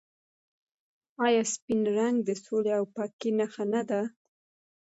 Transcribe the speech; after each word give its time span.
آیا 1.25 1.43
سپین 1.53 1.81
رنګ 1.97 2.15
د 2.23 2.29
سولې 2.43 2.71
او 2.77 2.83
پاکۍ 2.95 3.31
نښه 3.39 3.65
نه 3.73 3.81
ده؟ 3.89 4.01